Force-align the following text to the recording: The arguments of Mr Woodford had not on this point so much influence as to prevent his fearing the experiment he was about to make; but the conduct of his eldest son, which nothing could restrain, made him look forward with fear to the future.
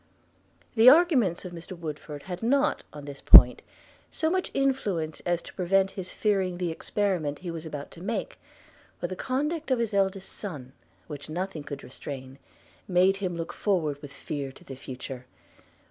The 0.73 0.89
arguments 0.89 1.45
of 1.45 1.51
Mr 1.51 1.77
Woodford 1.77 2.23
had 2.23 2.41
not 2.41 2.81
on 2.91 3.05
this 3.05 3.21
point 3.21 3.61
so 4.11 4.31
much 4.31 4.49
influence 4.55 5.19
as 5.27 5.43
to 5.43 5.53
prevent 5.53 5.91
his 5.91 6.11
fearing 6.11 6.57
the 6.57 6.71
experiment 6.71 7.37
he 7.45 7.51
was 7.51 7.67
about 7.67 7.91
to 7.91 8.01
make; 8.01 8.39
but 8.99 9.11
the 9.11 9.15
conduct 9.15 9.69
of 9.69 9.77
his 9.77 9.93
eldest 9.93 10.33
son, 10.33 10.73
which 11.05 11.29
nothing 11.29 11.63
could 11.63 11.83
restrain, 11.83 12.39
made 12.87 13.17
him 13.17 13.37
look 13.37 13.53
forward 13.53 14.01
with 14.01 14.11
fear 14.11 14.51
to 14.51 14.63
the 14.63 14.75
future. 14.75 15.27